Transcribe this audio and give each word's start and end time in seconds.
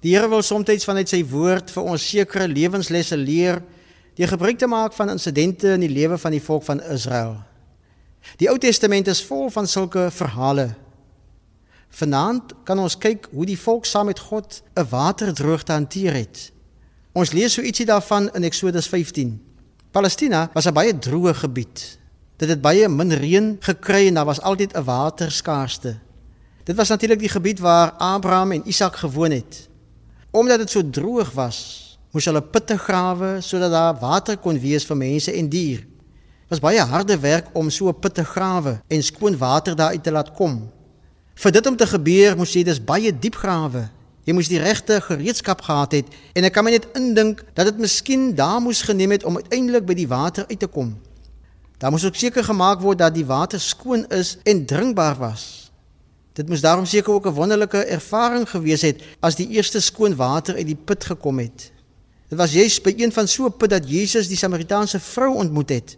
Die 0.00 0.14
Here 0.14 0.28
wil 0.30 0.42
soms 0.46 0.84
vanuit 0.86 1.10
sy 1.10 1.24
woord 1.26 1.72
vir 1.74 1.86
ons 1.90 2.02
sekere 2.06 2.46
lewenslesse 2.46 3.16
leer 3.18 3.58
deur 4.18 4.30
gebruik 4.30 4.58
te 4.58 4.66
maak 4.66 4.94
van 4.94 5.10
insidente 5.10 5.72
in 5.74 5.82
die 5.82 5.90
lewe 5.90 6.18
van 6.18 6.34
die 6.34 6.42
volk 6.42 6.64
van 6.66 6.82
Israel. 6.82 7.36
Die 8.38 8.48
Ou 8.50 8.58
Testament 8.58 9.08
is 9.10 9.22
vol 9.26 9.50
van 9.50 9.66
sulke 9.66 10.08
verhale. 10.14 10.68
Vanaand 11.98 12.52
kan 12.66 12.78
ons 12.78 12.98
kyk 12.98 13.26
hoe 13.32 13.46
die 13.46 13.58
volk 13.58 13.86
saam 13.86 14.06
met 14.06 14.18
God 14.18 14.62
'n 14.76 14.86
waterdroogte 14.90 15.72
hanteer 15.72 16.12
het. 16.12 16.52
Ons 17.12 17.32
lees 17.32 17.54
so 17.54 17.62
ietsie 17.62 17.86
daarvan 17.86 18.30
in 18.34 18.44
Eksodus 18.44 18.86
15. 18.86 19.40
Palestina 19.90 20.50
was 20.54 20.66
'n 20.66 20.74
baie 20.74 20.98
droë 20.98 21.34
gebied. 21.34 21.98
Dit 22.36 22.48
het 22.48 22.60
baie 22.60 22.88
min 22.88 23.12
reën 23.12 23.56
gekry 23.60 24.06
en 24.06 24.14
daar 24.14 24.24
was 24.24 24.40
altyd 24.40 24.76
'n 24.76 24.84
waterskaarste. 24.84 25.98
Dit 26.64 26.76
was 26.76 26.88
natuurlik 26.88 27.18
die 27.18 27.28
gebied 27.28 27.58
waar 27.58 27.90
Abraham 27.90 28.52
en 28.52 28.68
Isak 28.68 28.96
gewoon 28.96 29.30
het. 29.30 29.68
Omdat 30.30 30.58
dit 30.58 30.70
so 30.70 30.90
droog 30.90 31.30
was, 31.32 31.58
moes 32.12 32.26
hulle 32.28 32.42
putte 32.42 32.76
grawe 32.78 33.38
sodat 33.40 33.72
daar 33.72 34.00
water 34.00 34.36
kon 34.36 34.58
wees 34.60 34.84
vir 34.88 34.96
mense 34.96 35.32
en 35.32 35.48
dier. 35.48 35.84
Dit 36.48 36.56
was 36.56 36.64
baie 36.64 36.80
harde 36.80 37.16
werk 37.20 37.48
om 37.52 37.70
so 37.70 37.88
'n 37.88 37.98
put 38.00 38.14
te 38.14 38.24
grawe 38.24 38.80
en 38.88 39.02
skoon 39.02 39.36
water 39.36 39.76
daaruit 39.76 40.02
te 40.02 40.10
laat 40.10 40.32
kom. 40.32 40.70
Vir 41.34 41.52
dit 41.52 41.66
om 41.66 41.76
te 41.76 41.86
gebeur, 41.86 42.36
moes 42.36 42.52
jy 42.52 42.62
dus 42.62 42.84
baie 42.84 43.18
diep 43.18 43.34
grawe. 43.34 43.88
Jy 44.24 44.32
moes 44.34 44.48
die 44.48 44.58
regte 44.58 45.00
gereedskap 45.00 45.60
gehad 45.60 45.92
het 45.92 46.06
en 46.34 46.44
ek 46.44 46.52
kan 46.52 46.64
my 46.64 46.70
net 46.70 46.88
indink 46.94 47.44
dat 47.54 47.64
dit 47.64 47.78
miskien 47.78 48.34
daar 48.34 48.60
moes 48.60 48.82
geneem 48.82 49.10
het 49.10 49.24
om 49.24 49.36
uiteindelik 49.36 49.86
by 49.86 49.94
die 49.94 50.08
water 50.08 50.44
uit 50.48 50.58
te 50.58 50.66
kom. 50.66 50.98
Daar 51.78 51.90
moes 51.90 52.04
ook 52.04 52.14
seker 52.14 52.44
gemaak 52.44 52.80
word 52.80 52.98
dat 52.98 53.14
die 53.14 53.26
water 53.26 53.60
skoon 53.60 54.04
is 54.10 54.36
en 54.44 54.66
drinkbaar 54.66 55.16
was. 55.16 55.67
Dit 56.38 56.46
moes 56.48 56.62
daarom 56.62 56.86
seker 56.86 57.12
ook 57.12 57.26
'n 57.26 57.34
wonderlike 57.34 57.78
ervaring 57.84 58.48
gewees 58.50 58.82
het 58.82 59.02
as 59.20 59.34
die 59.34 59.48
eerste 59.48 59.80
skoon 59.80 60.14
water 60.16 60.54
uit 60.54 60.66
die 60.66 60.78
put 60.84 61.04
gekom 61.04 61.38
het. 61.38 61.72
Dit 62.28 62.38
was 62.38 62.52
juist 62.52 62.82
by 62.82 62.94
een 62.96 63.12
van 63.12 63.28
so 63.28 63.46
'n 63.46 63.56
put 63.56 63.70
dat 63.70 63.90
Jesus 63.90 64.28
die 64.28 64.36
Samaritaanse 64.36 65.00
vrou 65.00 65.34
ontmoet 65.34 65.68
het. 65.68 65.96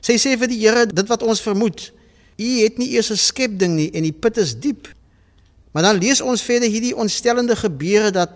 Sy 0.00 0.12
sê 0.12 0.38
vir 0.38 0.48
die 0.48 0.60
Here 0.60 0.86
dit 0.86 1.08
wat 1.08 1.22
ons 1.22 1.40
vermoed. 1.40 1.92
U 2.36 2.60
het 2.62 2.78
nie 2.78 2.90
eers 2.90 3.10
'n 3.10 3.16
skepding 3.16 3.74
nie 3.74 3.90
en 3.90 4.02
die 4.02 4.12
put 4.12 4.36
is 4.36 4.60
diep. 4.60 4.94
Maar 5.72 5.82
dan 5.82 5.98
lees 5.98 6.20
ons 6.20 6.42
verder 6.42 6.68
hierdie 6.68 6.96
ontstellende 6.96 7.56
gebeure 7.56 8.10
dat 8.10 8.30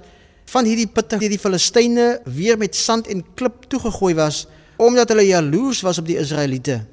van 0.44 0.64
hierdie 0.64 0.86
putte 0.86 1.18
hierdie 1.18 1.38
Filistyne 1.38 2.20
weer 2.24 2.58
met 2.58 2.76
sand 2.76 3.06
en 3.06 3.24
klip 3.34 3.64
toegegooi 3.68 4.14
was 4.14 4.46
omdat 4.76 5.08
hulle 5.08 5.26
jaloers 5.26 5.80
was 5.80 5.98
op 5.98 6.06
die 6.06 6.18
Israeliete. 6.18 6.84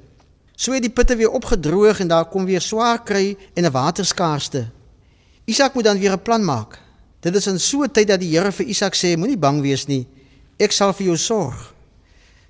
So 0.56 0.72
het 0.72 0.82
die 0.84 0.92
putte 0.92 1.16
weer 1.16 1.30
opgedroog 1.30 2.00
en 2.00 2.08
daar 2.08 2.28
kom 2.28 2.44
weer 2.44 2.60
swaar 2.60 3.02
kry 3.02 3.36
en 3.54 3.64
'n 3.64 3.70
waterskaarste. 3.70 4.68
Isak 5.44 5.74
moet 5.74 5.84
dan 5.84 5.98
weer 5.98 6.12
'n 6.12 6.22
plan 6.22 6.44
maak. 6.44 6.78
Dit 7.20 7.34
is 7.34 7.46
in 7.46 7.60
so 7.60 7.82
'n 7.82 7.90
tyd 7.90 8.08
dat 8.08 8.20
die 8.20 8.36
Here 8.36 8.52
vir 8.52 8.66
Isak 8.66 8.94
sê: 8.94 9.16
Moenie 9.16 9.38
bang 9.38 9.60
wees 9.60 9.86
nie. 9.86 10.06
Ek 10.58 10.72
sal 10.72 10.92
vir 10.92 11.06
jou 11.06 11.16
sorg. 11.16 11.74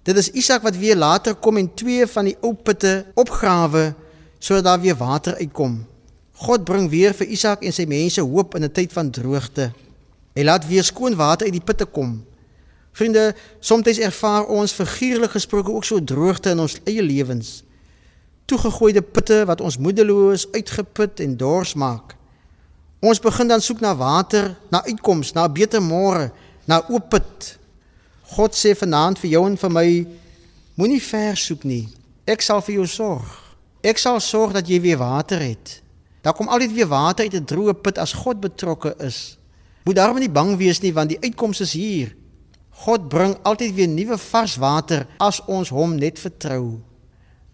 Dit 0.02 0.16
is 0.16 0.30
Isak 0.30 0.62
wat 0.62 0.76
weer 0.76 0.96
later 0.96 1.34
kom 1.34 1.56
en 1.56 1.74
twee 1.74 2.06
van 2.06 2.24
die 2.24 2.36
ou 2.40 2.54
putte 2.54 3.06
opgrawe 3.14 3.94
sodat 4.38 4.64
daar 4.64 4.80
weer 4.80 4.96
water 4.96 5.34
uitkom. 5.34 5.86
God 6.32 6.64
bring 6.64 6.90
weer 6.90 7.14
vir 7.14 7.26
Isak 7.26 7.62
en 7.62 7.72
sy 7.72 7.84
mense 7.84 8.20
hoop 8.20 8.54
in 8.54 8.64
'n 8.64 8.72
tyd 8.72 8.92
van 8.92 9.10
droogte. 9.10 9.72
Hy 10.34 10.42
laat 10.42 10.66
weer 10.66 10.84
skoon 10.84 11.14
water 11.14 11.46
uit 11.46 11.52
die 11.52 11.64
putte 11.64 11.84
kom. 11.84 12.24
Vriende, 12.92 13.34
soms 13.60 13.98
ervaar 13.98 14.46
ons 14.46 14.72
figuurlik 14.72 15.30
gesproke 15.30 15.70
ook 15.70 15.84
so 15.84 16.04
droogte 16.04 16.50
in 16.50 16.60
ons 16.60 16.80
eie 16.84 17.02
lewens 17.02 17.62
toegegooide 18.52 19.02
putte 19.02 19.44
wat 19.48 19.60
ons 19.64 19.78
moedeloos, 19.80 20.46
uitgeput 20.52 21.20
en 21.24 21.36
dors 21.40 21.72
maak. 21.74 22.16
Ons 23.02 23.20
begin 23.22 23.48
dan 23.48 23.62
soek 23.64 23.80
na 23.80 23.94
water, 23.96 24.52
na 24.70 24.82
uitkoms, 24.84 25.32
na 25.32 25.46
'n 25.48 25.52
beter 25.52 25.80
môre, 25.80 26.30
na 26.66 26.82
oop 26.88 27.08
put. 27.08 27.58
God 28.36 28.54
sê 28.54 28.76
vanaand 28.76 29.18
vir 29.18 29.30
jou 29.30 29.46
en 29.46 29.56
vir 29.56 29.70
my, 29.70 30.06
moenie 30.76 31.02
ver 31.02 31.36
soek 31.36 31.64
nie. 31.64 31.88
Ek 32.26 32.40
sal 32.40 32.60
vir 32.60 32.74
jou 32.74 32.86
sorg. 32.86 33.56
Ek 33.82 33.98
sal 33.98 34.20
sorg 34.20 34.52
dat 34.52 34.68
jy 34.68 34.80
weer 34.80 34.98
water 34.98 35.40
het. 35.40 35.82
Daar 36.22 36.34
kom 36.34 36.48
altyd 36.48 36.72
weer 36.72 36.86
water 36.86 37.24
uit 37.24 37.34
'n 37.34 37.44
droë 37.44 37.74
put 37.82 37.98
as 37.98 38.12
God 38.12 38.40
betrokke 38.40 38.94
is. 38.98 39.36
Moet 39.84 39.96
daarom 39.96 40.18
nie 40.18 40.30
bang 40.30 40.56
wees 40.56 40.80
nie 40.80 40.92
want 40.92 41.08
die 41.08 41.20
uitkoms 41.20 41.60
is 41.60 41.72
hier. 41.72 42.14
God 42.70 43.08
bring 43.08 43.36
altyd 43.42 43.74
weer 43.74 43.88
nuwe 43.88 44.18
vars 44.18 44.56
water 44.56 45.06
as 45.18 45.40
ons 45.46 45.68
hom 45.68 45.94
net 45.94 46.18
vertrou. 46.18 46.80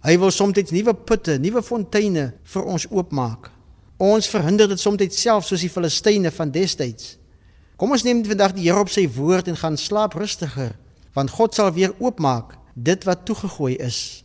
Hy 0.08 0.14
wil 0.16 0.30
soms 0.32 0.70
nuwe 0.72 0.94
putte, 1.04 1.34
nuwe 1.36 1.60
fonteine 1.60 2.30
vir 2.48 2.64
ons 2.64 2.86
oopmaak. 2.88 3.50
Ons 4.00 4.30
verhinder 4.32 4.68
dit 4.70 4.80
soms 4.80 5.02
self 5.12 5.44
soos 5.44 5.60
die 5.60 5.68
Filistyne 5.68 6.30
van 6.32 6.48
destyds. 6.54 7.18
Kom 7.76 7.92
ons 7.92 8.06
neem 8.06 8.22
vandag 8.24 8.54
die 8.56 8.64
Here 8.64 8.80
op 8.80 8.88
sy 8.88 9.04
woord 9.04 9.50
en 9.52 9.58
gaan 9.60 9.76
slaap 9.76 10.16
rustiger, 10.16 10.72
want 11.12 11.34
God 11.36 11.54
sal 11.54 11.74
weer 11.76 11.92
oopmaak 12.00 12.56
dit 12.74 13.04
wat 13.04 13.26
toegegooi 13.28 13.76
is. 13.76 14.24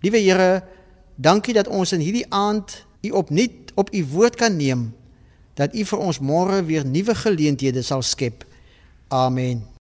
Liewe 0.00 0.24
Here, 0.24 0.64
dankie 1.16 1.52
dat 1.52 1.68
ons 1.68 1.92
in 1.92 2.00
hierdie 2.00 2.26
aand 2.32 2.80
U 3.04 3.12
opnuut 3.20 3.76
op 3.76 3.92
U 3.92 4.04
woord 4.16 4.40
kan 4.40 4.56
neem, 4.56 4.94
dat 5.60 5.76
U 5.76 5.84
vir 5.92 6.08
ons 6.08 6.24
môre 6.24 6.64
weer 6.64 6.88
nuwe 6.88 7.14
geleenthede 7.14 7.84
sal 7.84 8.02
skep. 8.02 8.48
Amen. 9.12 9.75